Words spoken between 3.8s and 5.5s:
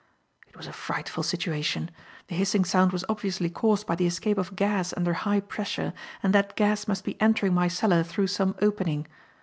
by the escape of gas under high